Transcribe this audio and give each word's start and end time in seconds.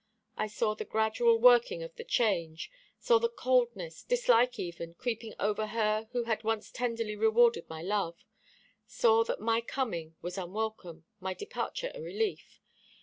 I 0.35 0.47
saw 0.47 0.73
the 0.73 0.83
gradual 0.83 1.37
working 1.37 1.83
of 1.83 1.95
the 1.95 2.03
change 2.03 2.71
saw 2.97 3.19
coldness, 3.27 4.01
dislike 4.01 4.57
even, 4.57 4.95
creeping 4.95 5.35
over 5.39 5.67
her 5.67 6.09
who 6.11 6.23
had 6.23 6.43
once 6.43 6.71
tenderly 6.71 7.15
rewarded 7.15 7.69
my 7.69 7.83
love 7.83 8.17
saw 8.87 9.23
that 9.25 9.39
my 9.39 9.61
coming 9.61 10.15
was 10.19 10.39
unwelcome, 10.39 11.05
my 11.19 11.35
departure 11.35 11.91
a 11.93 12.01
relief. 12.01 12.59